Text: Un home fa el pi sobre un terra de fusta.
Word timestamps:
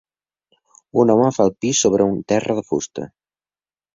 Un 1.01 1.11
home 1.15 1.27
fa 1.35 1.45
el 1.49 1.51
pi 1.65 1.71
sobre 1.81 2.09
un 2.13 2.17
terra 2.33 2.57
de 2.61 2.63
fusta. 2.71 3.05